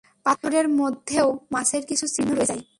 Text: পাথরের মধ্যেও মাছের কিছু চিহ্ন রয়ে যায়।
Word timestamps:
পাথরের 0.25 0.67
মধ্যেও 0.69 1.27
মাছের 1.51 1.83
কিছু 1.85 2.05
চিহ্ন 2.07 2.29
রয়ে 2.33 2.45
যায়। 2.45 2.63